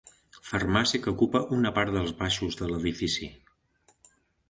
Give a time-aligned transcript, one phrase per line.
[0.51, 3.33] Farmàcia que ocupa una part dels baixos de l'edifici.